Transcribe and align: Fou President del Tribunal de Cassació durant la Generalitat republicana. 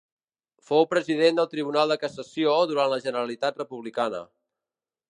Fou 0.69 0.87
President 0.93 1.37
del 1.39 1.49
Tribunal 1.51 1.93
de 1.95 1.99
Cassació 2.05 2.57
durant 2.73 2.91
la 2.95 3.01
Generalitat 3.05 3.65
republicana. 3.65 4.25